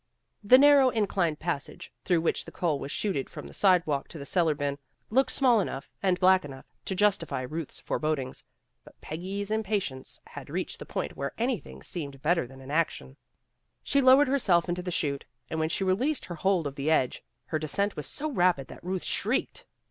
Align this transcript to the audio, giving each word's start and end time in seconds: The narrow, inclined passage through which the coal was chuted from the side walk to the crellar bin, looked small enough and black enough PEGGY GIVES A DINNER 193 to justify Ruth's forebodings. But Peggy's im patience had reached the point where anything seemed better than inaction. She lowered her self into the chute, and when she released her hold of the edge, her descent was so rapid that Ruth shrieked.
The 0.43 0.57
narrow, 0.57 0.89
inclined 0.89 1.37
passage 1.39 1.93
through 2.05 2.21
which 2.21 2.45
the 2.45 2.51
coal 2.51 2.79
was 2.79 2.91
chuted 2.91 3.29
from 3.29 3.45
the 3.45 3.53
side 3.53 3.85
walk 3.85 4.07
to 4.07 4.17
the 4.17 4.25
crellar 4.25 4.55
bin, 4.55 4.79
looked 5.11 5.29
small 5.31 5.59
enough 5.61 5.91
and 6.01 6.19
black 6.19 6.43
enough 6.43 6.65
PEGGY 6.85 6.95
GIVES 6.97 7.17
A 7.17 7.19
DINNER 7.27 7.41
193 7.47 7.65
to 7.67 7.67
justify 7.69 7.87
Ruth's 7.87 7.87
forebodings. 7.87 8.43
But 8.83 8.99
Peggy's 9.01 9.51
im 9.51 9.61
patience 9.61 10.19
had 10.25 10.49
reached 10.49 10.79
the 10.79 10.87
point 10.87 11.15
where 11.15 11.33
anything 11.37 11.83
seemed 11.83 12.23
better 12.23 12.47
than 12.47 12.61
inaction. 12.61 13.17
She 13.83 14.01
lowered 14.01 14.27
her 14.27 14.39
self 14.39 14.67
into 14.67 14.81
the 14.81 14.89
chute, 14.89 15.25
and 15.51 15.59
when 15.59 15.69
she 15.69 15.83
released 15.83 16.25
her 16.25 16.35
hold 16.37 16.65
of 16.65 16.73
the 16.73 16.89
edge, 16.89 17.23
her 17.45 17.59
descent 17.59 17.95
was 17.95 18.07
so 18.07 18.31
rapid 18.31 18.69
that 18.69 18.83
Ruth 18.83 19.03
shrieked. 19.03 19.67